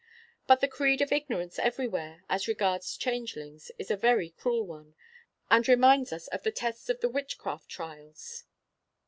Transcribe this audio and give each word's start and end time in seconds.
But 0.47 0.61
the 0.61 0.67
creed 0.67 0.99
of 1.01 1.11
ignorance 1.11 1.59
everywhere 1.59 2.23
as 2.27 2.47
regards 2.47 2.97
changelings 2.97 3.69
is 3.77 3.91
a 3.91 3.95
very 3.95 4.31
cruel 4.31 4.65
one, 4.65 4.95
and 5.51 5.67
reminds 5.67 6.11
us 6.11 6.27
of 6.29 6.41
the 6.41 6.51
tests 6.51 6.89
of 6.89 7.01
the 7.01 7.09
witchcraft 7.09 7.69
trials. 7.69 8.45